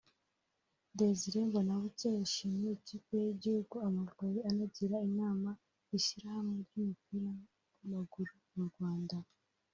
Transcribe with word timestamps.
Desire 0.99 1.39
Mbonabucya 1.47 2.09
yashimiye 2.19 2.69
ikipe 2.73 3.13
y’ 3.23 3.27
igihugu 3.33 3.73
Amavubi 3.87 4.39
anagirana 4.49 5.01
inama 5.09 5.49
ishyirahamwe 5.97 6.57
ry’ 6.67 6.73
umupira 6.81 7.29
w’ 7.79 7.81
amaguru 7.85 8.33
mu 8.55 8.63
Rwanda 8.71 9.15